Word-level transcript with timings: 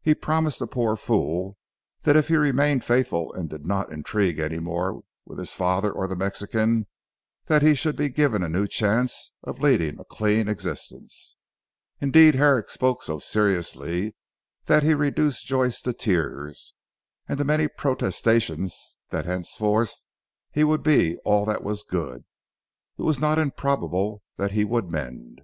He 0.00 0.14
promised 0.14 0.60
the 0.60 0.66
poor 0.66 0.96
fool, 0.96 1.58
that 2.04 2.16
if 2.16 2.28
he 2.28 2.36
remained 2.38 2.84
faithful 2.84 3.34
and 3.34 3.50
did 3.50 3.66
not 3.66 3.92
intrigue 3.92 4.38
any 4.38 4.58
more 4.58 5.02
with 5.26 5.38
his 5.38 5.52
father 5.52 5.92
or 5.92 6.08
the 6.08 6.16
Mexican, 6.16 6.86
that 7.48 7.60
he 7.60 7.74
should 7.74 7.94
be 7.94 8.08
given 8.08 8.42
a 8.42 8.48
new 8.48 8.66
chance 8.66 9.34
of 9.44 9.60
leading 9.60 10.00
a 10.00 10.06
clean 10.06 10.48
existence. 10.48 11.36
Indeed 12.00 12.34
Herrick 12.36 12.70
spoke 12.70 13.02
so 13.02 13.18
seriously 13.18 14.16
that 14.64 14.84
he 14.84 14.94
reduced 14.94 15.44
Joyce 15.44 15.82
to 15.82 15.92
tears, 15.92 16.72
and 17.28 17.36
to 17.36 17.44
many 17.44 17.68
protestations 17.68 18.96
that 19.10 19.26
henceforward 19.26 19.88
he 20.50 20.64
would 20.64 20.82
be 20.82 21.18
all 21.26 21.44
that 21.44 21.62
was 21.62 21.82
good. 21.82 22.24
It 22.98 23.02
was 23.02 23.20
not 23.20 23.38
improbable 23.38 24.22
that 24.38 24.52
he 24.52 24.64
would 24.64 24.90
mend. 24.90 25.42